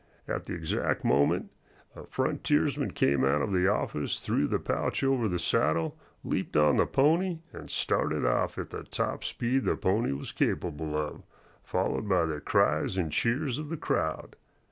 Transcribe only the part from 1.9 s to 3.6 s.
a frontiersman came out of